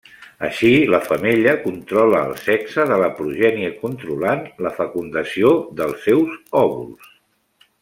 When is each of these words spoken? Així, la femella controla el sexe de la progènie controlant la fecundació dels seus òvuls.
Així, 0.45 0.69
la 0.93 0.99
femella 1.09 1.51
controla 1.65 2.21
el 2.29 2.33
sexe 2.45 2.87
de 2.93 2.97
la 3.03 3.09
progènie 3.19 3.69
controlant 3.83 4.43
la 4.67 4.73
fecundació 4.81 5.53
dels 5.83 6.03
seus 6.09 6.35
òvuls. 6.65 7.15